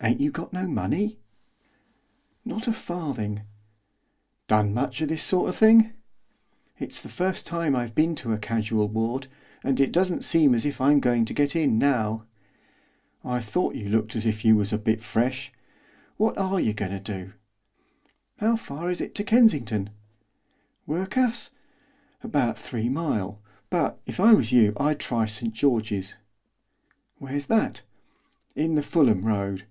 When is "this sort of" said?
5.08-5.56